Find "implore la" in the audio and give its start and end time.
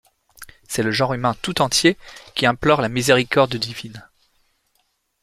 2.47-2.89